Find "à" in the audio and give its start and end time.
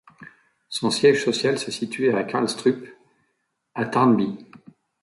2.11-2.23, 3.75-3.85